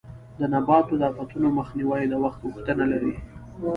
د 0.39 0.41
نباتو 0.53 0.93
د 1.01 1.03
آفتونو 1.11 1.47
مخنیوی 1.59 2.03
د 2.07 2.13
وخت 2.23 2.39
غوښتنه 2.53 2.83
لري. 2.91 3.13